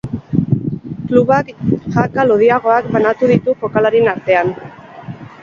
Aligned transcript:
Klubak 1.09 1.47
jaka 1.97 2.21
lodiagoak 2.31 2.89
banatu 2.97 3.31
ditu 3.35 3.57
jokalarien 3.61 4.11
artean. 4.17 4.53